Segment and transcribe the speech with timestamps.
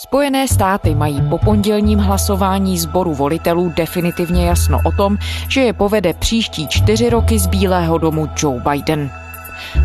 [0.00, 5.16] Spojené státy mají po pondělním hlasování sboru volitelů definitivně jasno o tom,
[5.48, 9.10] že je povede příští čtyři roky z Bílého domu Joe Biden.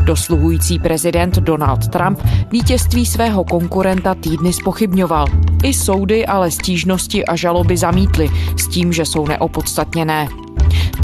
[0.06, 2.20] Dosluhující prezident Donald Trump
[2.52, 5.28] vítězství svého konkurenta týdny spochybňoval.
[5.64, 10.28] I soudy ale stížnosti a žaloby zamítly s tím, že jsou neopodstatněné.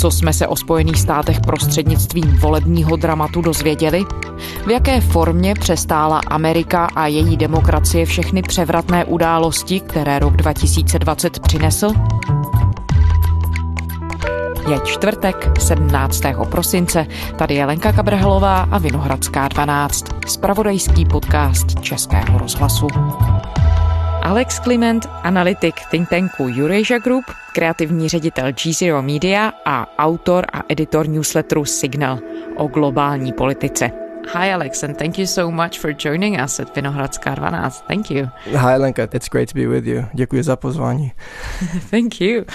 [0.02, 4.04] Co jsme se o Spojených státech prostřednictvím volebního dramatu dozvěděli?
[4.66, 11.92] V jaké formě přestála Amerika a její demokracie všechny převratné události, které rok 2020 přinesl?
[14.70, 16.22] Je čtvrtek, 17.
[16.50, 17.06] prosince.
[17.38, 20.06] Tady je Lenka Kabrhelová a Vinohradská 12.
[20.28, 22.88] Spravodajský podcast Českého rozhlasu.
[24.22, 31.08] Alex Kliment, analytik think tanku Eurasia Group, kreativní ředitel G0 Media a autor a editor
[31.08, 32.20] newsletteru Signal
[32.56, 33.92] o globální politice.
[34.34, 37.84] Hi Alex and thank you so much for joining us at Vinohradská 12.
[37.88, 38.28] Thank you.
[38.56, 40.04] Hi Lenka, it's great to be with you.
[40.14, 41.12] Děkuji za pozvání.
[41.92, 42.46] thank you.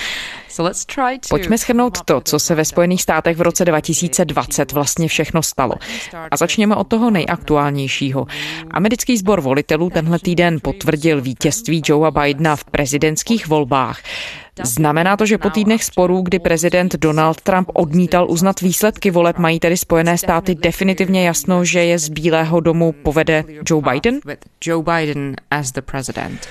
[1.29, 5.75] Pojďme schrnout to, co se ve Spojených státech v roce 2020 vlastně všechno stalo.
[6.31, 8.27] A začněme od toho nejaktuálnějšího.
[8.71, 14.01] Americký sbor volitelů tenhle týden potvrdil vítězství Joea Bidena v prezidentských volbách.
[14.65, 19.61] Znamená to, že po týdnech sporů, kdy prezident Donald Trump odmítal uznat výsledky voleb, mají
[19.61, 24.21] tedy Spojené státy definitivně jasno, že je z Bílého domu povede Joe Biden?
[24.65, 26.49] Joe Biden as the president.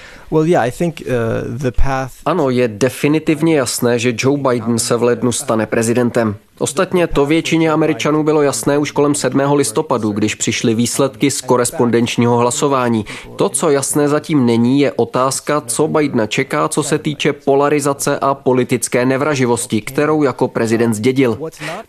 [2.26, 6.36] Ano, je definitivně jasné, že Joe Biden se v lednu stane prezidentem.
[6.60, 9.42] Ostatně to většině Američanů bylo jasné už kolem 7.
[9.54, 13.06] listopadu, když přišly výsledky z korespondenčního hlasování.
[13.36, 18.34] To, co jasné zatím není, je otázka, co Bidena čeká, co se týče polarizace a
[18.34, 21.38] politické nevraživosti, kterou jako prezident zdědil.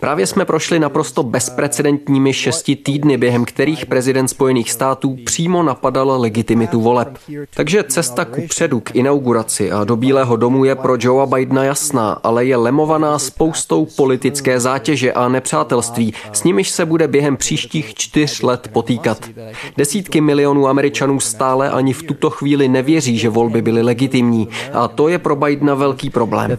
[0.01, 6.81] Právě jsme prošli naprosto bezprecedentními šesti týdny, během kterých prezident Spojených států přímo napadal legitimitu
[6.81, 7.19] voleb.
[7.55, 12.13] Takže cesta ku předu k inauguraci a do Bílého domu je pro Joea Bidena jasná,
[12.23, 18.43] ale je lemovaná spoustou politické zátěže a nepřátelství, s nimiž se bude během příštích čtyř
[18.43, 19.29] let potýkat.
[19.77, 25.09] Desítky milionů Američanů stále ani v tuto chvíli nevěří, že volby byly legitimní a to
[25.09, 26.59] je pro Bidena velký problém.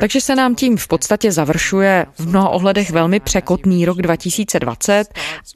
[0.00, 5.04] Takže se nám tím v podstatě završuje v mnoha ohledech velmi překotný rok 2020,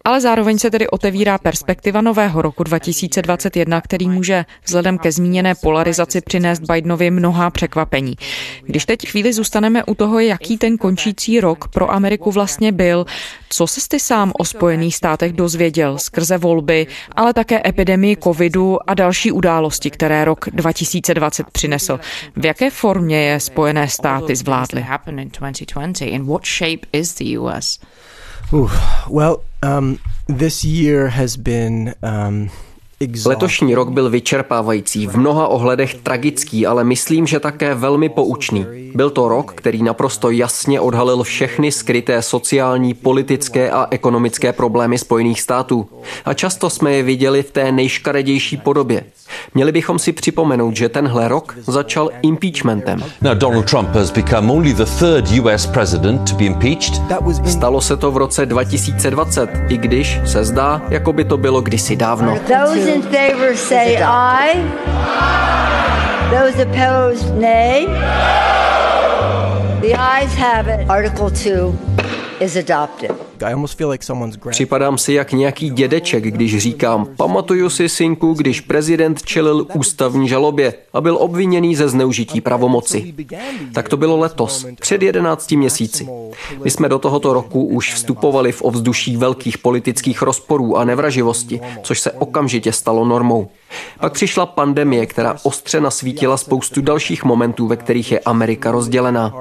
[0.05, 5.76] ale zároveň se tedy otevírá perspektiva nového roku 2021, který může vzhledem ke zmíněné polarizaci
[5.77, 8.15] polarizaci přinést Bidenovi mnohá překvapení.
[8.63, 13.07] Když teď chvíli zůstaneme u toho, jaký ten končící rok pro Ameriku vlastně byl,
[13.49, 18.95] co se ty sám o Spojených státech dozvěděl skrze volby, ale také epidemii covidu a
[18.95, 22.01] další události, které rok 2020 přinesl.
[22.37, 24.81] V jaké formě je Spojené státy zvládly?
[28.53, 28.73] Uh,
[29.11, 29.37] well,
[29.79, 29.99] um,
[30.39, 32.51] this year has been um,
[33.27, 38.67] Letošní rok byl vyčerpávající, v mnoha ohledech tragický, ale myslím, že také velmi poučný.
[38.95, 45.41] Byl to rok, který naprosto jasně odhalil všechny skryté sociální, politické a ekonomické problémy Spojených
[45.41, 45.89] států.
[46.25, 49.05] A často jsme je viděli v té nejškaredější podobě.
[49.55, 53.05] Měli bychom si připomenout, že tenhle rok začal impeachmentem.
[53.35, 57.03] Donald Trump has become only the third US president to be impeached.
[57.47, 61.97] Stalo se to v roce 2020, i když se zdá, jako by to bylo kdysi
[61.97, 62.39] dávno.
[62.87, 64.63] Those in favor say aye.
[66.31, 67.85] Those opposed nay.
[69.81, 70.89] The ayes have it.
[70.89, 71.77] Article 2
[72.41, 73.11] is adopted.
[74.51, 80.75] Připadám si jak nějaký dědeček, když říkám, pamatuju si, synku, když prezident čelil ústavní žalobě
[80.93, 83.15] a byl obviněný ze zneužití pravomoci.
[83.75, 86.09] Tak to bylo letos, před 11 měsíci.
[86.65, 92.01] My jsme do tohoto roku už vstupovali v ovzduší velkých politických rozporů a nevraživosti, což
[92.01, 93.49] se okamžitě stalo normou.
[94.01, 99.35] Pak přišla pandemie, která ostře nasvítila spoustu dalších momentů, ve kterých je Amerika rozdělená.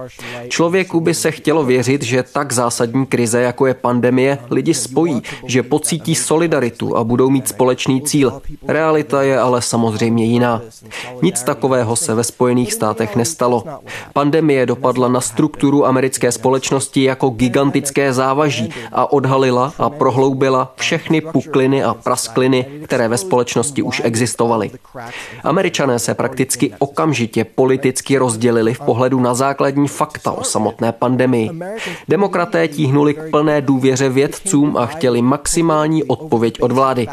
[0.48, 5.64] Člověku by se chtělo věřit, že tak zásadní krize, jako je pandemie, lidi spojí, že
[5.64, 8.42] pocítí solidaritu a budou mít společný cíl.
[8.68, 10.62] Realita je ale samozřejmě jiná.
[11.22, 13.64] Nic takového se ve Spojených státech nestalo.
[14.14, 21.84] Pandemie dopadla na strukturu americké společnosti jako gigantické závaží a odhalila a prohloubila všechny pukliny
[21.84, 24.72] a praskliny, které ve společnosti už existují existovaly.
[25.44, 31.52] Američané se prakticky okamžitě politicky rozdělili v pohledu na základní fakta o samotné pandemii.
[32.08, 37.08] Demokraté tíhnuli k plné důvěře vědcům a chtěli maximální odpověď od vlády.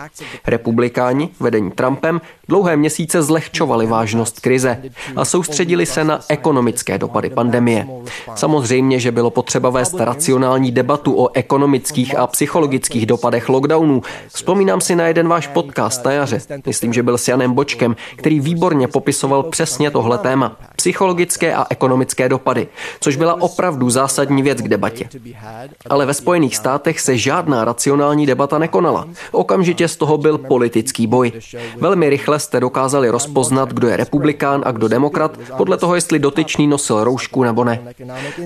[0.47, 2.21] Republikáni, vedení Trumpem,
[2.53, 4.83] Dlouhé měsíce zlehčovali vážnost krize
[5.17, 7.87] a soustředili se na ekonomické dopady pandemie.
[8.35, 14.03] Samozřejmě, že bylo potřeba vést racionální debatu o ekonomických a psychologických dopadech lockdownů.
[14.29, 18.41] Vzpomínám si na jeden váš podcast na jaře, myslím, že byl s Janem Bočkem, který
[18.41, 20.57] výborně popisoval přesně tohle téma.
[20.83, 22.69] Psychologické a ekonomické dopady,
[23.01, 25.09] což byla opravdu zásadní věc k debatě.
[25.91, 29.09] Ale ve Spojených státech se žádná racionální debata nekonala.
[29.33, 31.33] Okamžitě z toho byl politický boj.
[31.77, 36.67] Velmi rychle jste dokázali rozpoznat, kdo je republikán a kdo demokrat, podle toho, jestli dotyčný
[36.67, 37.95] nosil roušku nebo ne.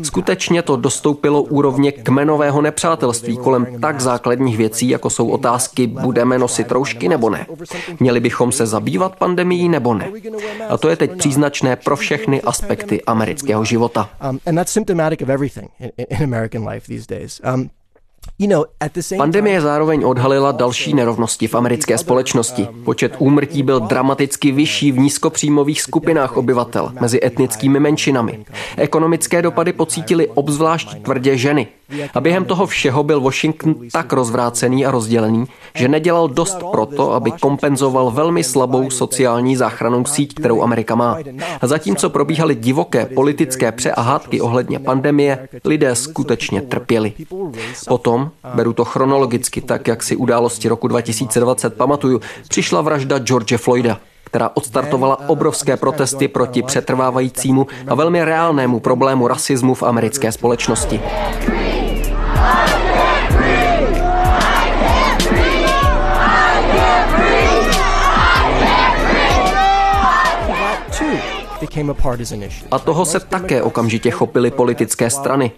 [0.03, 6.71] Skutečně to dostoupilo úrovně kmenového nepřátelství kolem tak základních věcí, jako jsou otázky, budeme nosit
[6.71, 7.47] roušky nebo ne.
[8.01, 10.11] Měli bychom se zabývat pandemií nebo ne.
[10.69, 14.11] A to je teď příznačné pro všechny aspekty amerického života.
[14.31, 14.39] Um,
[19.17, 22.69] Pandemie zároveň odhalila další nerovnosti v americké společnosti.
[22.85, 28.45] Počet úmrtí byl dramaticky vyšší v nízkopříjmových skupinách obyvatel, mezi etnickými menšinami.
[28.77, 31.67] Ekonomické dopady pocítili obzvlášť tvrdě ženy.
[32.15, 35.45] A během toho všeho byl Washington tak rozvrácený a rozdělený,
[35.75, 41.19] že nedělal dost proto, aby kompenzoval velmi slabou sociální záchranou síť, kterou Amerika má.
[41.61, 47.13] A zatímco probíhaly divoké politické pře a hádky ohledně pandemie, lidé skutečně trpěli.
[47.89, 54.01] Potom, beru to chronologicky, tak jak si události roku 2020 pamatuju, přišla vražda George Floyda
[54.25, 61.01] která odstartovala obrovské protesty proti přetrvávajícímu a velmi reálnému problému rasismu v americké společnosti.
[72.71, 75.51] A toho se také okamžitě chopily politické strany.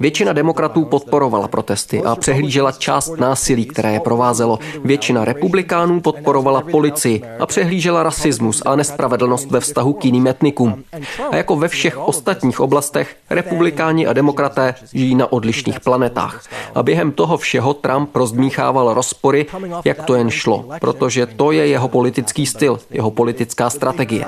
[0.00, 4.58] Většina demokratů podporovala protesty a přehlížela část násilí, které je provázelo.
[4.84, 10.84] Většina republikánů podporovala policii a přehlížela rasismus a nespravedlnost ve vztahu k jiným etnikům.
[11.30, 16.44] A jako ve všech ostatních oblastech, republikáni a demokraté žijí na odlišných planetách.
[16.74, 19.46] A během toho všeho Trump rozdmíchával rozpory,
[19.84, 24.24] jak to jen šlo, protože to je jeho politický styl, jeho politická strategie.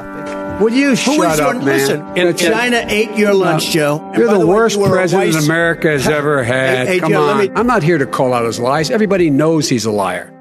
[0.60, 1.64] Would you shut up, man?
[1.64, 4.12] Listen, in China ate your lunch, Joe.
[4.16, 6.88] You're the, the way, worst president America has ever had.
[6.88, 7.38] Hey, Come Joe, on.
[7.38, 7.50] Me...
[7.54, 8.90] I'm not here to call out his lies.
[8.90, 10.32] Everybody knows he's a liar.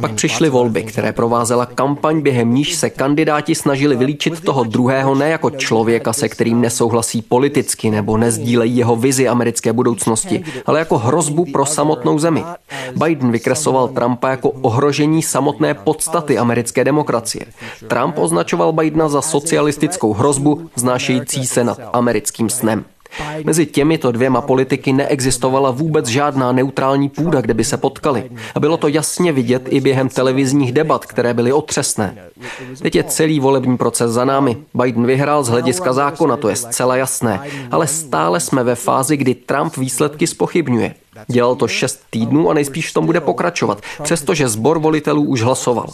[0.00, 5.28] Pak přišly volby, které provázela kampaň, během níž se kandidáti snažili vylíčit toho druhého ne
[5.28, 11.44] jako člověka, se kterým nesouhlasí politicky nebo nezdílejí jeho vizi americké budoucnosti, ale jako hrozbu
[11.52, 12.44] pro samotnou zemi.
[12.96, 17.44] Biden vykresoval Trumpa jako ohrožení samotné podstaty americké demokracie.
[17.88, 22.84] Trump označoval Bidena za socialistickou hrozbu, znášející se nad americkým snem.
[23.44, 28.30] Mezi těmito dvěma politiky neexistovala vůbec žádná neutrální půda, kde by se potkali.
[28.54, 32.16] A bylo to jasně vidět i během televizních debat, které byly otřesné.
[32.82, 34.56] Teď je celý volební proces za námi.
[34.74, 37.40] Biden vyhrál z hlediska zákona, to je zcela jasné.
[37.70, 40.94] Ale stále jsme ve fázi, kdy Trump výsledky spochybňuje.
[41.26, 45.86] Dělal to šest týdnů a nejspíš v tom bude pokračovat, přestože zbor volitelů už hlasoval.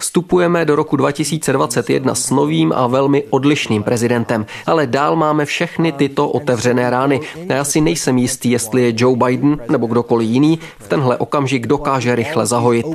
[0.00, 6.28] Vstupujeme do roku 2021 s novým a velmi odlišným prezidentem, ale dál máme všechny tyto
[6.28, 7.20] otevřené rány.
[7.48, 11.66] A já si nejsem jistý, jestli je Joe Biden nebo kdokoliv jiný v tenhle okamžik
[11.66, 12.86] dokáže rychle zahojit.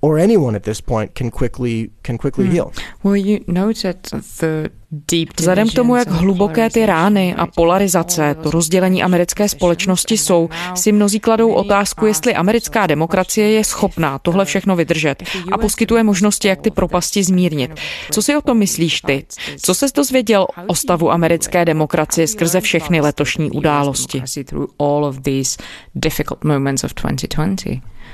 [0.00, 2.52] Or anyone at this point can quickly can quickly hmm.
[2.52, 2.72] heal.
[3.04, 3.96] Well, you noted
[4.40, 4.70] the
[5.38, 10.92] Vzhledem k tomu, jak hluboké ty rány a polarizace, to rozdělení americké společnosti jsou, si
[10.92, 16.60] mnozí kladou otázku, jestli americká demokracie je schopná tohle všechno vydržet a poskytuje možnosti, jak
[16.60, 17.70] ty propasti zmírnit.
[18.10, 19.26] Co si o tom myslíš ty?
[19.62, 24.22] Co se dozvěděl o stavu americké demokracie skrze všechny letošní události?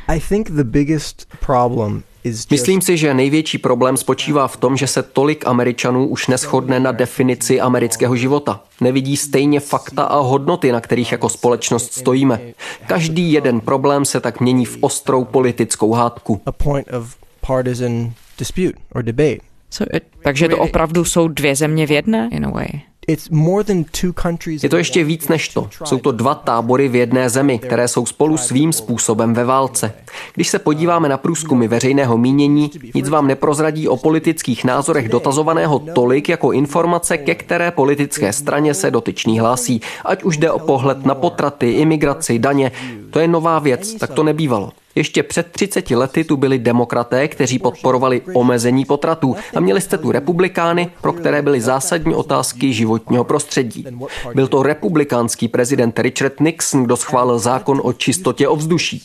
[0.08, 2.02] I think the biggest problem
[2.50, 6.92] Myslím si, že největší problém spočívá v tom, že se tolik Američanů už neschodne na
[6.92, 8.60] definici amerického života.
[8.80, 12.40] Nevidí stejně fakta a hodnoty, na kterých jako společnost stojíme.
[12.86, 16.40] Každý jeden problém se tak mění v ostrou politickou hádku.
[20.22, 22.68] Takže to opravdu jsou dvě země v jedné, in a way.
[24.62, 25.68] Je to ještě víc než to.
[25.84, 29.92] Jsou to dva tábory v jedné zemi, které jsou spolu svým způsobem ve válce.
[30.34, 36.28] Když se podíváme na průzkumy veřejného mínění, nic vám neprozradí o politických názorech dotazovaného tolik
[36.28, 41.14] jako informace, ke které politické straně se dotyčný hlásí, ať už jde o pohled na
[41.14, 42.72] potraty, imigraci, daně.
[43.10, 44.72] To je nová věc, tak to nebývalo.
[44.94, 50.12] Ještě před 30 lety tu byli demokraté, kteří podporovali omezení potratů a měli jste tu
[50.12, 53.86] republikány, pro které byly zásadní otázky životního prostředí.
[54.34, 59.02] Byl to republikánský prezident Richard Nixon, kdo schválil zákon o čistotě ovzduší.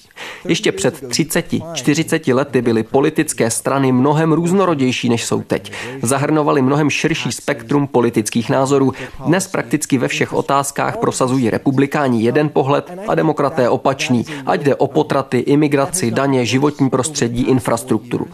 [0.48, 5.72] Ještě před 30-40 lety byly politické strany mnohem různorodější, než jsou teď.
[6.02, 8.94] Zahrnovali mnohem širší spektrum politických názorů.
[9.26, 14.88] Dnes prakticky ve všech otázkách prosazují republikáni jeden pohled a demokraté opačný, ať jde o
[14.88, 15.79] potraty, imigraci,
[16.12, 18.28] daně, životní prostředí, infrastrukturu.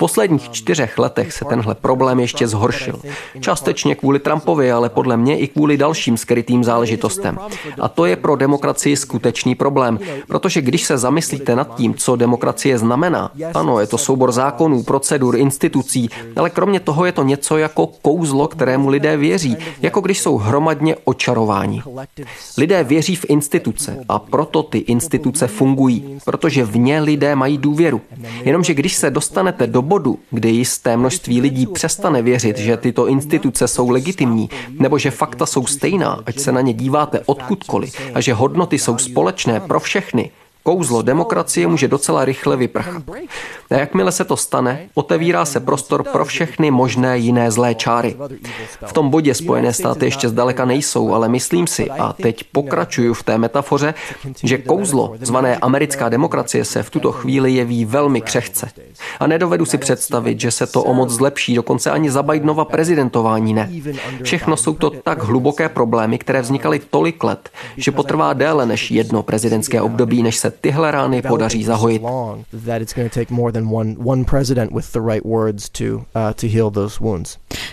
[0.00, 3.00] V posledních čtyřech letech se tenhle problém ještě zhoršil.
[3.40, 7.38] Částečně kvůli Trumpovi, ale podle mě i kvůli dalším skrytým záležitostem.
[7.80, 12.78] A to je pro demokracii skutečný problém, protože když se zamyslíte nad tím, co demokracie
[12.78, 17.86] znamená, ano, je to soubor zákonů, procedur, institucí, ale kromě toho je to něco jako
[17.86, 21.82] kouzlo, kterému lidé věří, jako když jsou hromadně očarováni.
[22.58, 28.00] Lidé věří v instituce a proto ty instituce fungují, protože v ně lidé mají důvěru.
[28.42, 33.68] Jenomže když se dostanete do bodu, kdy jisté množství lidí přestane věřit, že tyto instituce
[33.68, 38.34] jsou legitimní, nebo že fakta jsou stejná, ať se na ně díváte odkudkoliv, a že
[38.34, 40.30] hodnoty jsou společné pro všechny,
[40.62, 43.02] Kouzlo demokracie může docela rychle vyprchat.
[43.70, 48.16] A jakmile se to stane, otevírá se prostor pro všechny možné jiné zlé čáry.
[48.86, 53.22] V tom bodě Spojené státy ještě zdaleka nejsou, ale myslím si, a teď pokračuju v
[53.22, 53.94] té metafoře,
[54.42, 58.68] že kouzlo, zvané americká demokracie, se v tuto chvíli jeví velmi křehce.
[59.20, 63.54] A nedovedu si představit, že se to o moc zlepší, dokonce ani za Bidenova prezidentování
[63.54, 63.70] ne.
[64.22, 69.22] Všechno jsou to tak hluboké problémy, které vznikaly tolik let, že potrvá déle než jedno
[69.22, 72.02] prezidentské období, než se tyhle rány podaří zahojit.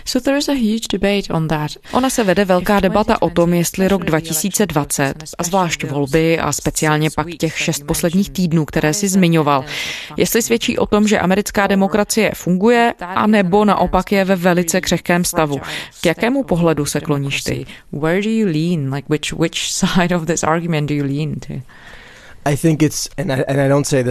[0.04, 1.70] So there is a huge debate on that.
[1.92, 7.10] Ona se vede velká debata o tom, jestli rok 2020 a zvlášť volby a speciálně
[7.10, 9.64] pak těch šest posledních týdnů, které si zmiňoval,
[10.16, 15.60] jestli svědčí o tom, že americká demokracie funguje, anebo naopak je ve velice křehkém stavu.
[16.00, 17.66] K jakému pohledu se kloníš ty?
[17.92, 18.94] Where do you lean?
[18.94, 21.54] Like which, which side of this argument do you lean to?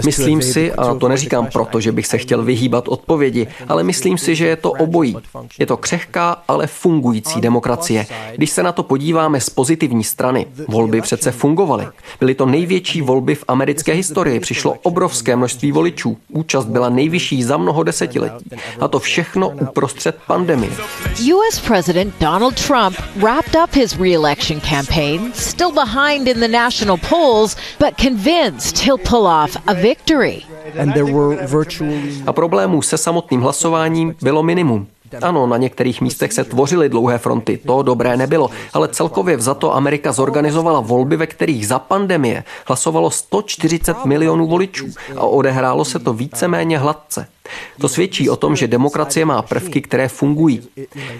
[0.05, 4.35] Myslím si, a to neříkám proto, že bych se chtěl vyhýbat odpovědi, ale myslím si,
[4.35, 5.17] že je to obojí.
[5.59, 8.05] Je to křehká, ale fungující demokracie.
[8.35, 11.87] Když se na to podíváme z pozitivní strany, volby přece fungovaly.
[12.19, 16.17] Byly to největší volby v americké historii, přišlo obrovské množství voličů.
[16.29, 18.49] Účast byla nejvyšší za mnoho desetiletí.
[18.79, 20.71] A to všechno uprostřed pandemie.
[21.33, 27.55] US President Donald Trump wrapped up his re-election campaign, still behind in the national polls,
[27.79, 30.41] but convinced convinced he'll pull off a victory.
[32.27, 34.87] A problémů se samotným hlasováním bylo minimum.
[35.21, 40.11] Ano, na některých místech se tvořily dlouhé fronty, to dobré nebylo, ale celkově vzato Amerika
[40.11, 46.77] zorganizovala volby, ve kterých za pandemie hlasovalo 140 milionů voličů a odehrálo se to víceméně
[46.77, 47.27] hladce.
[47.81, 50.61] To svědčí o tom, že demokracie má prvky, které fungují.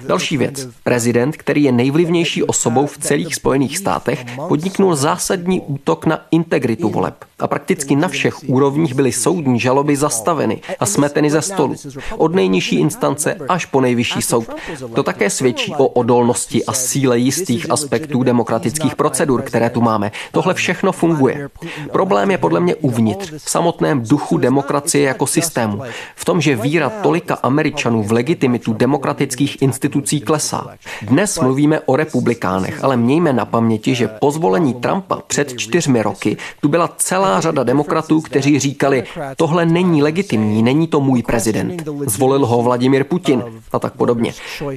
[0.08, 0.68] Další věc.
[0.84, 7.16] Prezident, který je nejvlivnější osobou v celých Spojených státech, podniknul zásadní útok na integritu voleb.
[7.40, 11.76] A prakticky na všech úrovních byly soudní žaloby zastaveny a smeteny ze stolu.
[12.18, 14.48] Od nejnižší instance až po nejvyšší soud.
[14.96, 20.12] To také svědčí o odolnosti a síle jistých aspektů demokratických procedur, které tu máme.
[20.32, 21.50] Tohle všechno funguje.
[21.92, 25.82] Problém je podle mě uvnitř, v samotném duchu demokracie jako systému
[26.18, 30.68] v tom, že víra tolika Američanů v legitimitu demokratických institucí klesá.
[31.02, 36.38] Dnes mluvíme o republikánech, ale mějme na paměti, že po zvolení Trumpa před čtyřmi roky
[36.62, 39.04] tu byla celá řada demokratů, kteří říkali,
[39.38, 41.84] tohle není legitimní, není to můj prezident.
[42.06, 44.34] Zvolil ho Vladimir Putin a tak podobně.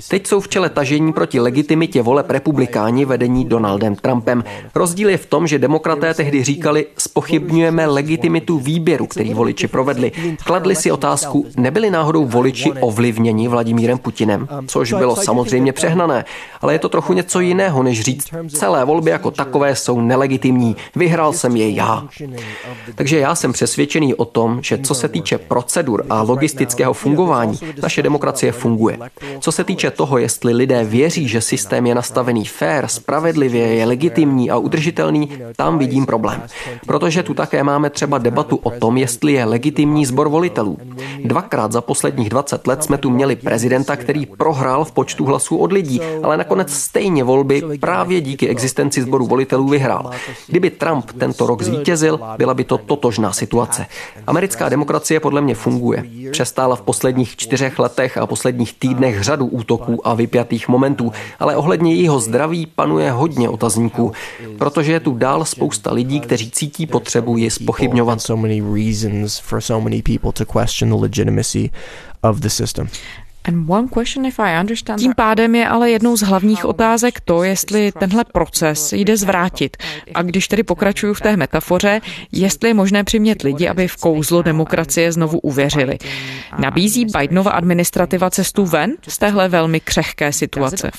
[0.09, 4.45] Teď jsou v čele tažení proti legitimitě voleb republikáni vedení Donaldem Trumpem.
[4.75, 10.13] Rozdíl je v tom, že demokraté tehdy říkali, spochybňujeme legitimitu výběru, který voliči provedli.
[10.45, 16.25] Kladli si otázku, otázku, nebyli náhodou voliči ovlivněni Vladimírem Putinem, což bylo samozřejmě přehnané,
[16.61, 21.33] ale je to trochu něco jiného, než říct, celé volby jako takové jsou nelegitimní, vyhrál
[21.33, 22.09] jsem je já.
[22.95, 28.03] Takže já jsem přesvědčený o tom, že co se týče procedur a logistického fungování, naše
[28.03, 28.99] demokracie funguje.
[29.41, 34.51] Co se týče toho, jestli lidé věří, že systém je nastavený fair, spravedlivě, je legitimní
[34.51, 36.43] a udržitelný, tam vidím problém.
[36.87, 40.79] Protože tu také máme třeba debatu o tom, jestli je legitimní zbor volitelů.
[41.25, 45.73] Dvakrát za posledních 20 let jsme tu měli prezidenta, který prohrál v počtu hlasů od
[45.73, 50.11] lidí, ale nakonec stejně volby právě díky existenci sboru volitelů vyhrál.
[50.47, 53.87] Kdyby Trump tento rok zvítězil, byla by to totožná situace.
[54.27, 56.05] Americká demokracie podle mě funguje.
[56.31, 61.95] Přestála v posledních čtyřech letech a posledních týdnech řadu útoků a vypjatých momentů, ale ohledně
[61.95, 64.13] jejího zdraví panuje hodně otazníků,
[64.59, 68.21] protože je tu dál spousta lidí, kteří cítí potřebu ji spochybňovat.
[72.23, 72.89] Of the system.
[74.99, 79.77] Tím pádem je ale jednou z hlavních otázek to, jestli tenhle proces jde zvrátit.
[80.15, 82.01] A když tedy pokračuju v té metafoře,
[82.33, 85.99] jestli je možné přimět lidi, aby v kouzlo demokracie znovu uvěřili.
[86.59, 90.91] Nabízí Bidenova administrativa cestu ven z téhle velmi křehké situace?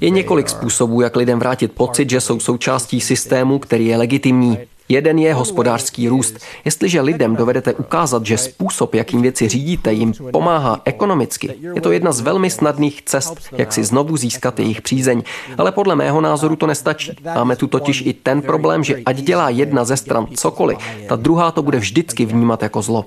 [0.00, 4.58] Je několik způsobů, jak lidem vrátit pocit, že jsou součástí systému, který je legitimní.
[4.88, 6.38] Jeden je hospodářský růst.
[6.64, 12.12] Jestliže lidem dovedete ukázat, že způsob, jakým věci řídíte, jim pomáhá ekonomicky, je to jedna
[12.12, 15.22] z velmi snadných cest, jak si znovu získat jejich přízeň.
[15.58, 17.12] Ale podle mého názoru to nestačí.
[17.34, 21.50] Máme tu totiž i ten problém, že ať dělá jedna ze stran cokoliv, ta druhá
[21.50, 23.04] to bude vždycky vnímat jako zlo.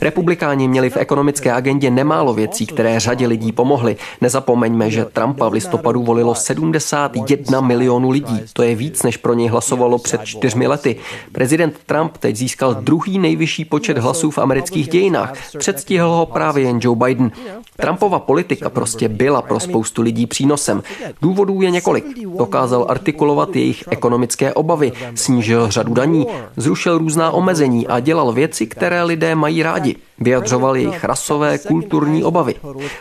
[0.00, 3.96] Republikáni měli v ekonomické agendě nemálo věcí, které řadě lidí pomohly.
[4.20, 8.40] Nezapomeňme, že Trumpa v listopadu volilo 71 milionů lidí.
[8.52, 10.96] To je víc, než pro něj hlasovalo před čtyřmi lety.
[11.32, 15.34] Prezident Trump teď získal druhý nejvyšší počet hlasů v amerických dějinách.
[15.58, 17.30] Předstihl ho právě jen Joe Biden.
[17.76, 20.82] Trumpova politika prostě byla pro spoustu lidí přínosem.
[21.22, 22.04] Důvodů je několik.
[22.38, 26.26] Dokázal artikulovat jejich ekonomické obavy, snížil řadu daní,
[26.56, 29.96] zrušil různá omezení a dělal věci, které lidé mají rádi.
[30.18, 32.54] Vyjadřoval jejich rasové, kulturní obavy.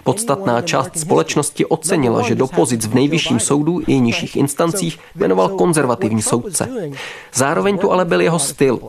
[0.04, 6.22] Podstatná část společnosti ocenila, že do pozic v nejvyšším soudu i nižších instancích jmenoval konzervativní
[6.22, 6.70] soudce.
[7.34, 8.80] Zároveň tu ale byl jeho styl.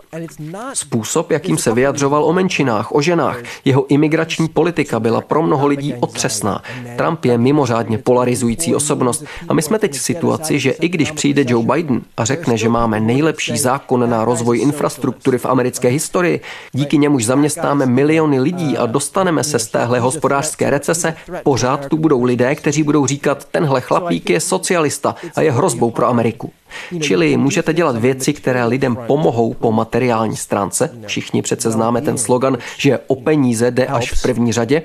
[0.74, 5.94] Způsob, jakým se vyjadřoval o menšinách, o ženách, jeho imigrační politika byla pro mnoho lidí
[6.00, 6.62] otřesná.
[6.96, 11.44] Trump je mimořádně polarizující osobnost a my jsme teď v situaci, že i když přijde
[11.48, 16.40] Joe Biden a řekne, že máme nejlepší zákon na rozvoj infrastruktury v americké historii,
[16.72, 22.24] díky němuž zaměstnáme miliony lidí a dostaneme se z téhle hospodářské recese, pořád tu budou
[22.24, 26.52] lidé, kteří budou říkat, tenhle chlapík je socialista a je hrozbou pro Ameriku.
[27.00, 30.90] Čili můžete dělat věci, které lidem pomohou po materiální stránce.
[31.06, 34.82] Všichni přece známe ten slogan, že o peníze jde až v první řadě.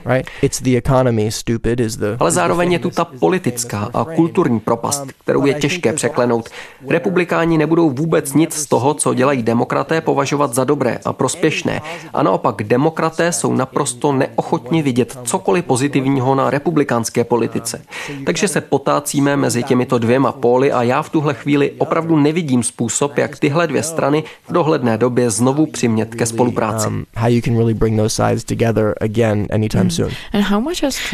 [2.19, 6.49] Ale zároveň je tu ta politická a kulturní propast, kterou je těžké překlenout.
[6.87, 11.81] Republikáni nebudou vůbec nic z toho, co dělají demokraté, považovat za dobré a prospěšné.
[12.13, 17.81] A naopak demokraté jsou naprosto neochotni vidět cokoliv pozitivního na republikánské politice.
[18.25, 23.17] Takže se potácíme mezi těmito dvěma póly a já v tuhle chvíli opravdu nevidím způsob,
[23.17, 26.87] jak tyhle dvě strany v dohledné době znovu přimět ke spolupráci.
[26.87, 27.05] Um, hmm.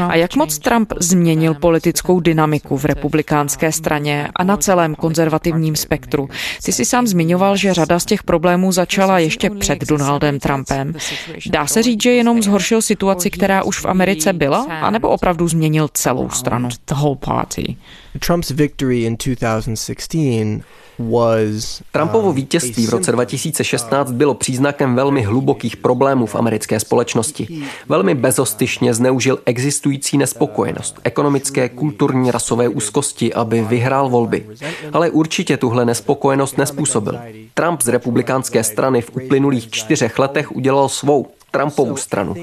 [0.10, 6.30] A jak moc Trump změnil politickou dynamiku v republikánské straně a na celém konzervativním spektru?
[6.65, 10.93] Ty si sám zmiňoval, že řada z těch problémů začala ještě před Donaldem Trumpem.
[11.49, 15.89] Dá se říct, že jenom zhoršil situaci, která už v Americe byla, anebo opravdu změnil
[15.93, 16.69] celou stranu?
[16.88, 17.78] The whole party.
[18.19, 20.53] Trump's victory in 2016
[21.92, 27.63] Trumpovo um, vítězství v roce 2016 bylo příznakem velmi hlubokých problémů v americké společnosti.
[27.89, 34.46] Velmi bezostyšně zneužil existující nespokojenost, ekonomické, kulturní, rasové úzkosti, aby vyhrál volby.
[34.94, 37.20] Ale určitě tuhle nespokojenost nespůsobil.
[37.54, 41.28] Trump z republikánské strany v uplynulých čtyřech letech udělal svou.
[41.54, 42.36] Trumpovu stranu.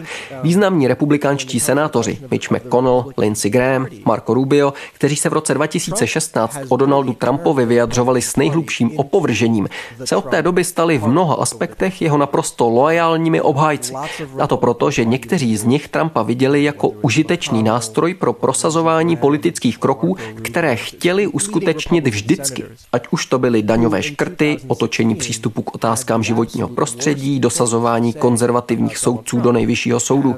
[0.42, 6.76] Významní republikánští senátoři Mitch McConnell, Lindsey Graham, Marco Rubio, kteří se v roce 2016 o
[6.76, 9.68] Donaldu Trumpovi vyjadřovali s nejhlubším opovržením,
[10.04, 13.94] se od té doby stali v mnoha aspektech jeho naprosto loajálními obhájci.
[14.40, 19.78] A to proto, že někteří z nich Trumpa viděli jako užitečný nástroj pro prosazování politických
[19.78, 22.64] kroků, které chtěli uskutečnit vždycky.
[22.92, 29.40] Ať už to byly daňové škrty, otočení přístupu k otázkám životního prostředí, dosazování konzervativních soudců
[29.40, 30.36] do nejvyššího soudu.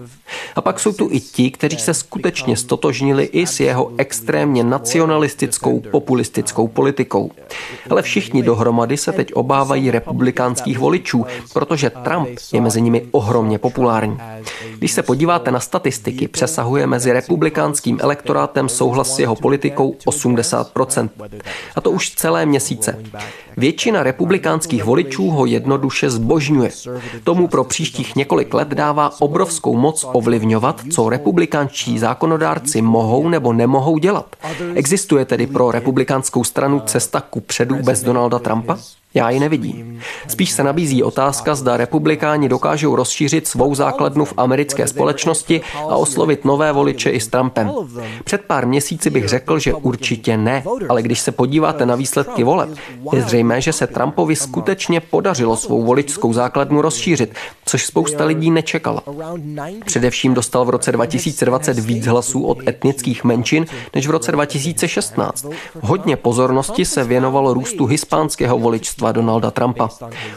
[0.56, 5.80] A pak jsou tu i ti, kteří se skutečně stotožnili i s jeho extrémně nacionalistickou,
[5.80, 7.30] populistickou politikou.
[7.90, 14.18] Ale všichni dohromady se teď obávají republikánských voličů, protože Trump je mezi nimi ohromně populární.
[14.78, 21.08] Když se podíváte na statistiky, přesahuje mezi republikánským elektorátem souhlas s jeho politikou 80%.
[21.76, 23.04] A to už celé měsíce.
[23.56, 26.70] Většina republikánských voličů ho jednoduše zbožňuje.
[27.24, 33.98] Tomu pro příštích několik let dává obrovskou moc ovlivňovat, co republikánští zákonodárci mohou nebo nemohou
[33.98, 34.36] dělat.
[34.74, 38.78] Existuje tedy pro republikánskou stranu cesta ku předu bez Donalda Trumpa?
[39.14, 40.00] Já ji nevidím.
[40.28, 46.44] Spíš se nabízí otázka, zda republikáni dokážou rozšířit svou základnu v americké společnosti a oslovit
[46.44, 47.72] nové voliče i s Trumpem.
[48.24, 52.70] Před pár měsíci bych řekl, že určitě ne, ale když se podíváte na výsledky voleb,
[53.12, 59.02] je zřejmé, že se Trumpovi skutečně podařilo svou voličskou základnu rozšířit, což spousta lidí nečekala.
[59.84, 65.46] Především dostal v roce 2020 víc hlasů od etnických menšin než v roce 2016.
[65.80, 68.58] Hodně pozornosti se věnovalo růstu hispánského
[69.02, 69.88] voličstva Donalda Trumpa.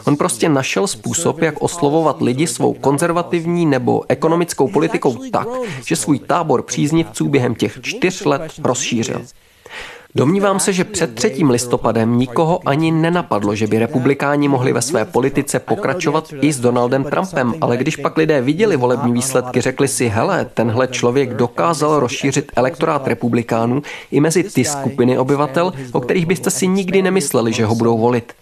[0.06, 5.48] On prostě našel způsob, jak oslovovat lidi svou konzervativní nebo ekonomickou politikou tak,
[5.86, 9.22] že svůj tábor příznivců během těch čtyř let rozšířil.
[10.16, 11.44] Domnívám se, že před 3.
[11.44, 17.04] listopadem nikoho ani nenapadlo, že by republikáni mohli ve své politice pokračovat i s Donaldem
[17.04, 22.52] Trumpem, ale když pak lidé viděli volební výsledky, řekli si, hele, tenhle člověk dokázal rozšířit
[22.56, 27.74] elektorát republikánů i mezi ty skupiny obyvatel, o kterých byste si nikdy nemysleli, že ho
[27.74, 28.32] budou volit.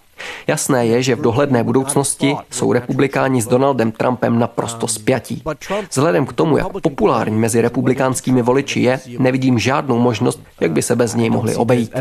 [0.46, 5.42] Jasné je, že v dohledné budoucnosti jsou republikáni s Donaldem Trumpem naprosto spjatí.
[5.90, 10.96] Vzhledem k tomu, jak populární mezi republikánskými voliči je, nevidím žádnou možnost, jak by se
[10.96, 11.92] bez něj mohli obejít.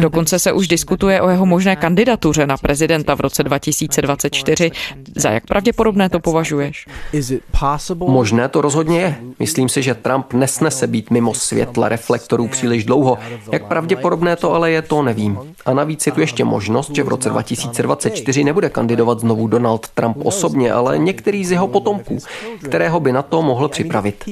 [0.00, 4.70] Dokonce se už diskutuje o jeho možné kandidatuře na prezidenta v roce 2024.
[5.16, 6.86] Za jak pravděpodobné to považuješ?
[7.98, 9.16] Možné to rozhodně je.
[9.38, 13.18] Myslím si, že Trump nesnese být mimo světla reflektorů příliš dlouho.
[13.52, 15.38] Jak pravděpodobné to ale je, to nevím.
[15.66, 20.16] A navíc je tu ještě možnost, že v roce 2024 nebude kandidovat znovu Donald Trump
[20.24, 22.18] osobně, ale některý z jeho potomků,
[22.64, 24.24] kterého by na to mohl připravit.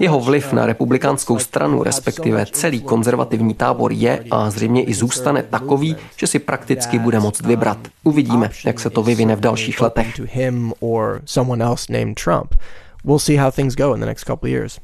[0.00, 5.96] Jeho vliv na republikánskou stranu, respektive celý konzervativní tábor je a zřejmě i zůstane takový,
[6.16, 7.78] že si prakticky bude moct vybrat.
[8.02, 10.20] Uvidíme, jak se to vyvine v dalších letech.
[13.04, 14.78] We'll see how things go in the next couple of years.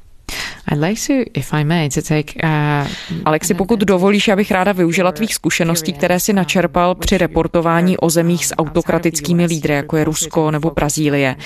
[0.72, 2.88] I'd like to, if I may, to take, uh,
[3.24, 8.46] Alexi, pokud dovolíš, abych ráda využila tvých zkušeností, které si načerpal při reportování o zemích
[8.46, 11.36] s autokratickými lídry, jako je Rusko nebo Brazílie.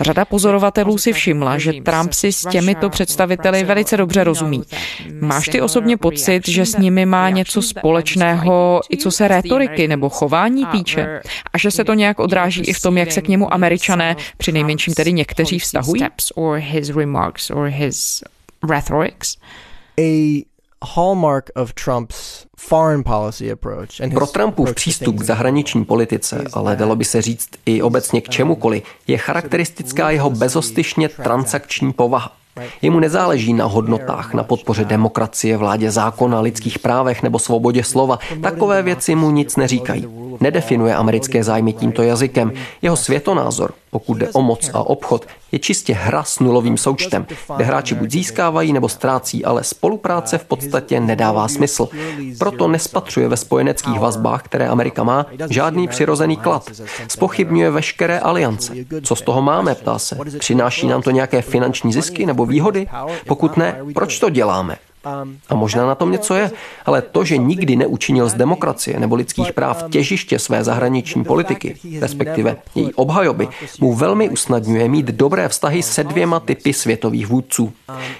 [0.00, 4.62] Řada pozorovatelů si všimla, že Trump si s těmito představiteli velice dobře rozumí.
[5.20, 10.08] Máš ty osobně pocit, že s nimi má něco společného, i co se rétoriky nebo
[10.08, 11.20] chování týče?
[11.52, 14.52] A že se to nějak odráží i v tom, jak se k němu američané, při
[14.52, 16.00] nejmenším tedy někteří, vztahují?
[18.68, 19.36] Rhetorics.
[19.98, 20.42] A
[20.84, 26.96] hallmark of Trump's foreign policy approach and Pro Trumpův přístup k zahraniční politice, ale dalo
[26.96, 32.32] by se říct i obecně k čemukoliv, je charakteristická jeho bezostyšně transakční povaha.
[32.82, 38.18] Jemu nezáleží na hodnotách, na podpoře demokracie, vládě zákona, lidských právech nebo svobodě slova.
[38.42, 40.06] Takové věci mu nic neříkají.
[40.40, 42.52] Nedefinuje americké zájmy tímto jazykem.
[42.82, 47.26] Jeho světonázor, pokud jde o moc a obchod, je čistě hra s nulovým součtem,
[47.56, 51.88] kde hráči buď získávají nebo ztrácí, ale spolupráce v podstatě nedává smysl.
[52.38, 56.70] Proto nespatřuje ve spojeneckých vazbách, které Amerika má, žádný přirozený klad.
[57.08, 58.72] Spochybňuje veškeré aliance.
[59.02, 60.18] Co z toho máme, ptá se.
[60.38, 62.86] Přináší nám to nějaké finanční zisky nebo výhody?
[63.26, 64.76] Pokud ne, proč to děláme?
[65.48, 66.50] A možná na tom něco je,
[66.86, 72.56] ale to, že nikdy neučinil z demokracie nebo lidských práv těžiště své zahraniční politiky, respektive
[72.74, 73.48] její obhajoby,
[73.80, 77.72] mu velmi usnadňuje mít dobré vztahy se dvěma typy světových vůdců.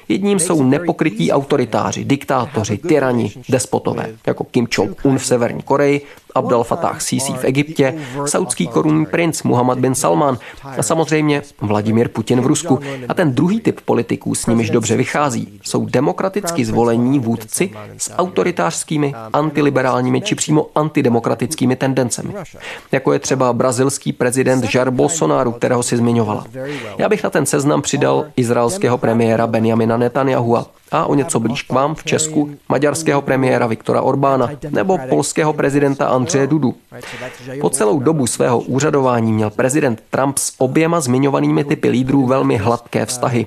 [0.09, 7.01] Jedním jsou nepokrytí autoritáři, diktátoři, tyrani, despotové, jako Kim Jong-un v Severní Koreji Abdel Fattah
[7.01, 7.95] Sisi v Egyptě,
[8.27, 10.39] saudský korunní princ Muhammad bin Salman
[10.79, 12.81] a samozřejmě Vladimir Putin v Rusku.
[13.09, 19.15] A ten druhý typ politiků, s nimiž dobře vychází, jsou demokraticky zvolení vůdci s autoritářskými,
[19.33, 22.35] antiliberálními či přímo antidemokratickými tendencemi.
[22.93, 26.47] Jako je třeba brazilský prezident Jair Bolsonaro, kterého si zmiňovala.
[26.99, 31.73] Já bych na ten seznam přidal izraelského premiéra Benjamina Netanyahua, a o něco blíž k
[31.73, 36.75] vám v Česku maďarského premiéra Viktora Orbána nebo polského prezidenta Andřeje Dudu.
[37.61, 43.07] Po celou dobu svého úřadování měl prezident Trump s oběma zmiňovanými typy lídrů velmi hladké
[43.07, 43.47] vztahy.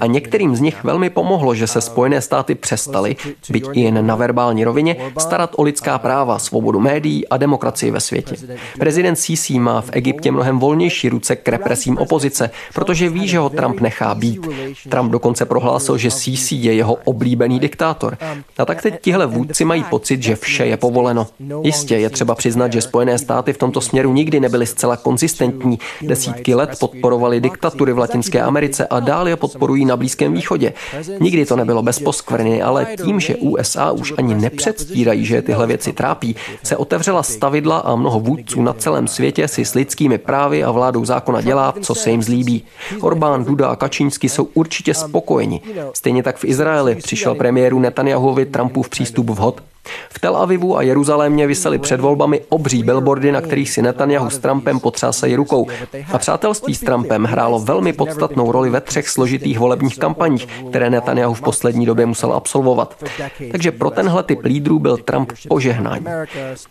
[0.00, 3.16] A některým z nich velmi pomohlo, že se Spojené státy přestaly,
[3.50, 8.00] byť i jen na verbální rovině, starat o lidská práva, svobodu médií a demokracii ve
[8.00, 8.36] světě.
[8.78, 13.48] Prezident Sisi má v Egyptě mnohem volnější ruce k represím opozice, protože ví, že ho
[13.48, 14.46] Trump nechá být.
[14.88, 18.18] Trump dokonce prohlásil, že že Sisi je jeho oblíbený diktátor.
[18.58, 21.26] A tak teď tihle vůdci mají pocit, že vše je povoleno.
[21.62, 25.78] Jistě je třeba přiznat, že Spojené státy v tomto směru nikdy nebyly zcela konzistentní.
[26.02, 30.72] Desítky let podporovali diktatury v Latinské Americe a dál je podporují na Blízkém východě.
[31.20, 35.92] Nikdy to nebylo bez poskvrny, ale tím, že USA už ani nepředstírají, že tyhle věci
[35.92, 40.70] trápí, se otevřela stavidla a mnoho vůdců na celém světě si s lidskými právy a
[40.70, 42.64] vládou zákona dělá, co se jim zlíbí.
[43.00, 45.60] Orbán, Duda a Kačínsky jsou určitě spokojeni.
[45.96, 49.62] Stejně tak v Izraeli přišel premiéru Netanyahuovi Trumpův přístup vhod.
[50.10, 54.38] V Tel Avivu a Jeruzalémě vysely před volbami obří billboardy, na kterých si Netanyahu s
[54.38, 55.66] Trumpem potřásají rukou.
[56.12, 61.34] A přátelství s Trumpem hrálo velmi podstatnou roli ve třech složitých volebních kampaních, které Netanyahu
[61.34, 63.04] v poslední době musel absolvovat.
[63.52, 66.06] Takže pro tenhle typ lídrů byl Trump požehnání.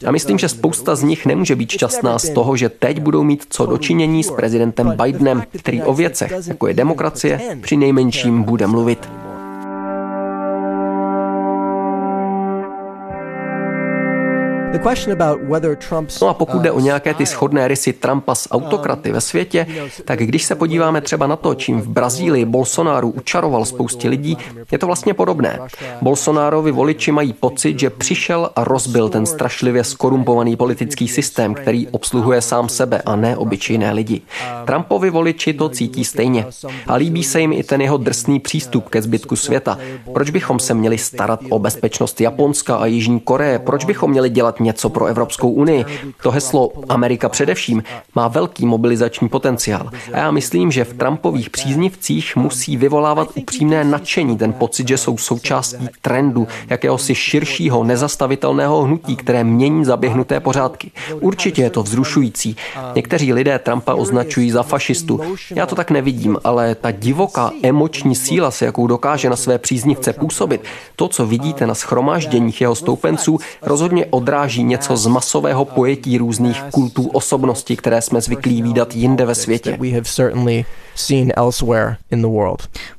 [0.07, 3.45] A myslím, že spousta z nich nemůže být šťastná z toho, že teď budou mít
[3.49, 9.09] co dočinění s prezidentem Bidenem, který o věcech, jako je demokracie, při nejmenším bude mluvit.
[16.21, 19.67] No a pokud jde o uh, nějaké ty schodné rysy Trumpa s autokraty ve světě,
[20.05, 24.37] tak když se podíváme třeba na to, čím v Brazílii Bolsonaro učaroval spoustě lidí,
[24.71, 25.59] je to vlastně podobné.
[26.01, 32.41] Bolsonarovi voliči mají pocit, že přišel a rozbil ten strašlivě skorumpovaný politický systém, který obsluhuje
[32.41, 34.21] sám sebe a ne obyčejné lidi.
[34.65, 36.45] Trumpovi voliči to cítí stejně.
[36.87, 39.77] A líbí se jim i ten jeho drsný přístup ke zbytku světa.
[40.13, 43.59] Proč bychom se měli starat o bezpečnost Japonska a Jižní Koreje?
[43.59, 45.85] Proč bychom měli dělat něco pro Evropskou unii.
[46.23, 47.83] To heslo Amerika především
[48.15, 49.89] má velký mobilizační potenciál.
[50.13, 55.17] A já myslím, že v Trumpových příznivcích musí vyvolávat upřímné nadšení, ten pocit, že jsou
[55.17, 60.91] součástí trendu, jakéhosi širšího, nezastavitelného hnutí, které mění zaběhnuté pořádky.
[61.21, 62.55] Určitě je to vzrušující.
[62.95, 65.21] Někteří lidé Trumpa označují za fašistu.
[65.55, 70.13] Já to tak nevidím, ale ta divoká emoční síla, se jakou dokáže na své příznivce
[70.13, 70.61] působit,
[70.95, 76.61] to, co vidíte na schromážděních jeho stoupenců, rozhodně odráží odráží něco z masového pojetí různých
[76.71, 79.77] kultů osobnosti, které jsme zvyklí výdat jinde ve světě.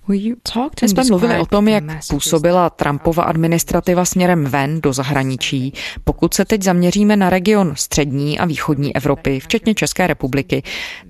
[0.08, 5.72] My jsme mluvili o tom, jak působila Trumpova administrativa směrem ven do zahraničí.
[6.04, 10.62] Pokud se teď zaměříme na region střední a východní Evropy, včetně České republiky,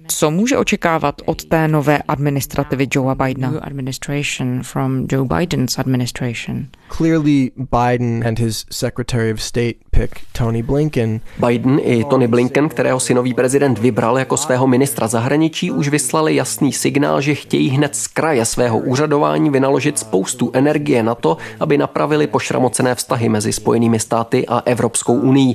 [0.09, 3.53] co může očekávat od té nové administrativy Joea Bidena?
[5.13, 6.67] Joe Biden's administration.
[6.97, 11.21] Clearly Biden and his Secretary of State pick Tony Blinken.
[11.47, 16.35] Biden i Tony Blinken, kterého si nový prezident vybral jako svého ministra zahraničí, už vyslali
[16.35, 21.79] jasný signál, že chtějí hned z kraje svého úřadování vynaložit spoustu energie na to, aby
[21.79, 25.55] napravili pošramocené vztahy mezi Spojenými státy a Evropskou unii.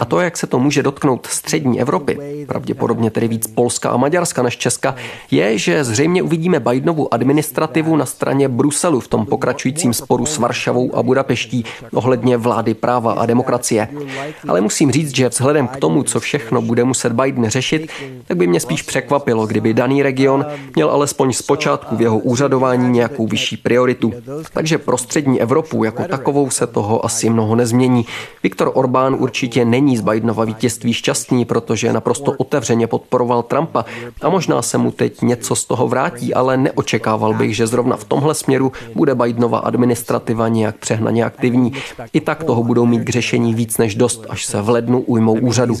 [0.00, 4.42] A to, jak se to může dotknout střední Evropy, pravděpodobně tedy víc Polska a Maďarska
[4.42, 4.94] než Česka,
[5.30, 10.96] je, že zřejmě uvidíme Bidenovu administrativu na straně Bruselu v tom pokračujícím sporu s Varšavou
[10.96, 13.88] a Budapeští ohledně vlády práva a demokracie.
[14.48, 17.90] Ale musím říct, že vzhledem k tomu, co všechno bude muset Biden řešit,
[18.26, 23.26] tak by mě spíš překvapilo, kdyby daný region měl alespoň zpočátku v jeho úřadování nějakou
[23.26, 24.12] vyšší prioritu.
[24.52, 28.06] Takže pro střední Evropu jako takovou se toho asi mnoho nezmění.
[28.42, 33.84] Viktor Orbán určitě není z Bidenova vítězství šťastný, protože naprosto otevřeně podporoval Trumpa
[34.22, 38.04] a možná se mu teď něco z toho vrátí, ale neočekával bych, že zrovna v
[38.04, 41.72] tomhle směru bude Bidenova administrativa nějak přehnaně aktivní.
[42.12, 45.32] I tak toho budou mít k řešení víc než dost, až se v lednu ujmou
[45.40, 45.76] úřadu.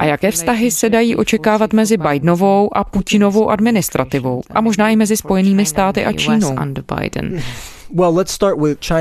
[0.00, 5.16] A jaké vztahy se dají očekávat mezi Bidenovou a Putinovou administrativou a možná i mezi
[5.16, 6.54] Spojenými státy a Čínou?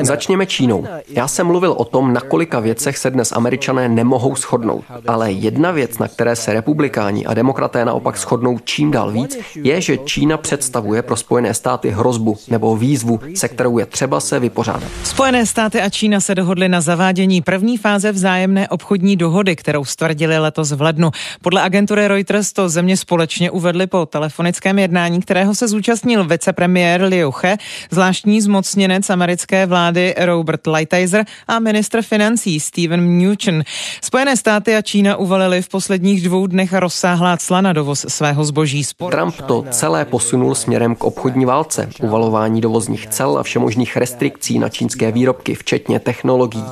[0.02, 0.86] Začněme Čínou.
[1.08, 4.84] Já jsem mluvil o tom, na kolika věcech se dnes američané nemohou shodnout.
[5.08, 9.82] Ale jedna věc, na které se republikáni a demokraté naopak shodnou čím dál víc, je,
[9.82, 14.89] že Čína představuje pro Spojené státy hrozbu nebo výzvu, se kterou je třeba se vypořádat.
[15.04, 20.39] Spojené státy a Čína se dohodly na zavádění první fáze vzájemné obchodní dohody, kterou stvrdili
[20.39, 21.12] letos v lednu.
[21.41, 27.34] Podle agentury Reuters to země společně uvedly po telefonickém jednání, kterého se zúčastnil vicepremiér Liu
[27.43, 27.58] He,
[27.91, 33.63] zvláštní zmoc zmocněnec americké vlády Robert Lighthizer a ministr financí Steven Mnuchin.
[34.03, 38.83] Spojené státy a Čína uvalili v posledních dvou dnech rozsáhlá cla na dovoz svého zboží.
[39.11, 44.69] Trump to celé posunul směrem k obchodní válce, uvalování dovozních cel a všemožných restrikcí na
[44.69, 46.63] čínské výrobky, včetně technologií.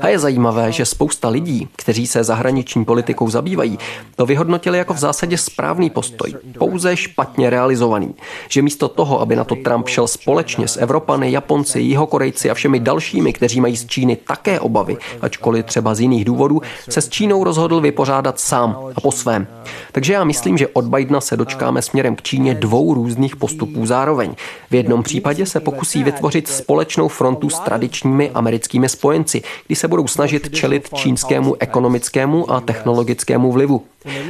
[0.00, 3.78] A je zajímavé, že spousta lidí, kteří se zahraniční politikou zabývají,
[4.16, 8.14] to vyhodnotili jako v zásadě správný postoj, pouze špatně realizovaný.
[8.48, 12.80] Že místo toho, aby na to Trump šel společně s Evropany, Japonci, Jihokorejci a všemi
[12.80, 17.44] dalšími, kteří mají z Číny také obavy, ačkoliv třeba z jiných důvodů, se s Čínou
[17.44, 19.46] rozhodl vypořádat sám a po svém.
[19.92, 24.34] Takže já myslím, že od Bidena se dočkáme směrem k Číně dvou různých postupů zároveň.
[24.70, 30.06] V jednom případě se pokusí vytvořit společnou frontu s tradičními americkými spojenci, kdy se budou
[30.06, 33.82] snažit čelit čínskému ekonomickému a technologickému vlivu.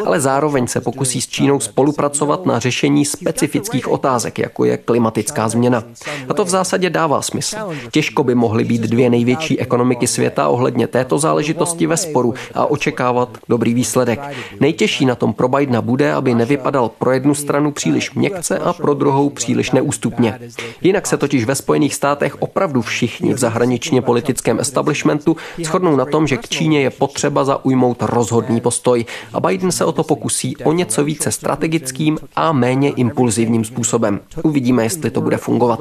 [0.07, 5.83] Ale zároveň se pokusí s Čínou spolupracovat na řešení specifických otázek, jako je klimatická změna.
[6.29, 7.57] A to v zásadě dává smysl.
[7.91, 13.39] Těžko by mohly být dvě největší ekonomiky světa ohledně této záležitosti ve sporu a očekávat
[13.49, 14.21] dobrý výsledek.
[14.61, 18.95] Nejtěžší na tom pro Bidena bude, aby nevypadal pro jednu stranu příliš měkce a pro
[18.95, 20.39] druhou příliš neústupně.
[20.83, 26.27] Jinak se totiž ve Spojených státech opravdu všichni v zahraničně politickém establishmentu shodnou na tom,
[26.27, 30.73] že k Číně je potřeba zaujmout rozhodný postoj a Biden se o to pokusí o
[30.73, 34.21] něco více strategickým a méně impulzivním způsobem.
[34.43, 35.81] Uvidíme, jestli to bude fungovat.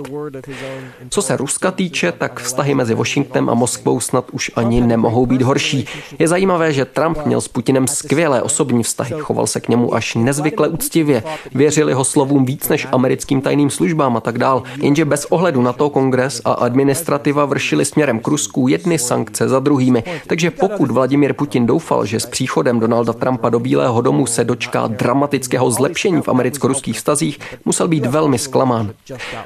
[1.09, 5.41] Co se Ruska týče, tak vztahy mezi Washingtonem a Moskvou snad už ani nemohou být
[5.41, 5.85] horší.
[6.19, 10.15] Je zajímavé, že Trump měl s Putinem skvělé osobní vztahy, choval se k němu až
[10.15, 11.23] nezvykle úctivě,
[11.55, 15.73] věřili ho slovům víc než americkým tajným službám a tak dál, jenže bez ohledu na
[15.73, 20.03] to kongres a administrativa vršili směrem k Rusku jedny sankce za druhými.
[20.27, 24.87] Takže pokud Vladimir Putin doufal, že s příchodem Donalda Trumpa do Bílého domu se dočká
[24.87, 28.91] dramatického zlepšení v americko-ruských vztazích, musel být velmi zklamán.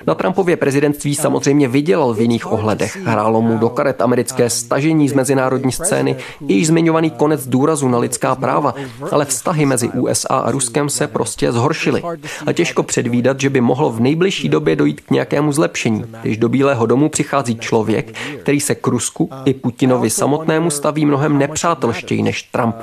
[0.07, 2.97] Na Trumpově prezidentství samozřejmě vydělal v jiných ohledech.
[3.05, 6.15] Hrálo mu do karet americké stažení z mezinárodní scény
[6.47, 8.73] i již zmiňovaný konec důrazu na lidská práva,
[9.11, 12.03] ale vztahy mezi USA a Ruskem se prostě zhoršily.
[12.45, 16.49] A těžko předvídat, že by mohlo v nejbližší době dojít k nějakému zlepšení, když do
[16.49, 22.43] Bílého domu přichází člověk, který se k Rusku i Putinovi samotnému staví mnohem nepřátelštěji než
[22.43, 22.75] Trump.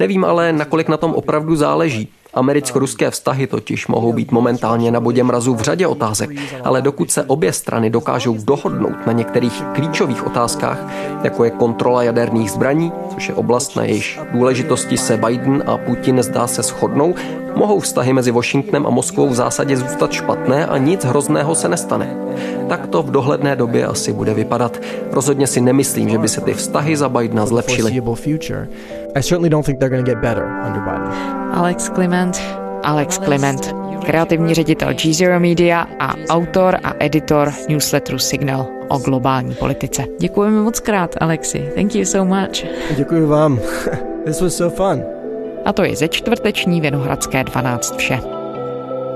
[0.00, 2.08] Nevím ale, nakolik na tom opravdu záleží.
[2.34, 6.30] Americko-ruské vztahy totiž mohou být momentálně na bodě mrazu v řadě otázek,
[6.64, 10.78] ale dokud se obě strany dokážou dohodnout na některých klíčových otázkách,
[11.24, 16.22] jako je kontrola jaderných zbraní, což je oblast, na jejíž důležitosti se Biden a Putin
[16.22, 17.14] zdá se shodnou,
[17.56, 22.16] mohou vztahy mezi Washingtonem a Moskvou v zásadě zůstat špatné a nic hrozného se nestane.
[22.68, 24.76] Tak to v dohledné době asi bude vypadat.
[25.12, 28.02] Rozhodně si nemyslím, že by se ty vztahy za Bidena zlepšily.
[29.16, 31.12] I certainly don't think they're going to get better under Biden.
[31.54, 32.40] Alex Clement.
[32.82, 39.54] Alex Clement, kreativní ředitel G Zero Media a autor a editor newsletteru Signal o globální
[39.54, 40.04] politice.
[40.20, 41.72] Děkujeme moc krát, Alexi.
[41.74, 42.64] Thank you so much.
[42.96, 43.60] Děkuji vám.
[44.24, 45.02] This was so fun.
[45.64, 48.37] A to je ze čtvrteční Vinohradské 12 vše.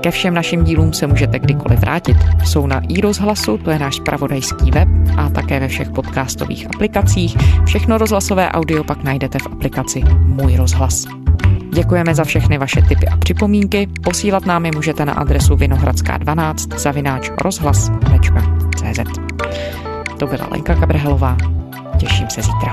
[0.03, 2.17] Ke všem našim dílům se můžete kdykoliv vrátit.
[2.45, 4.87] Jsou na i rozhlasu, to je náš spravodajský web
[5.17, 7.37] a také ve všech podcastových aplikacích.
[7.65, 11.05] Všechno rozhlasové audio pak najdete v aplikaci Můj rozhlas.
[11.73, 13.87] Děkujeme za všechny vaše tipy a připomínky.
[14.03, 18.99] Posílat nám je můžete na adresu vinohradská12 zavináč rozhlas.cz
[20.19, 21.37] To byla Lenka Kabrhelová.
[21.97, 22.71] Těším se zítra.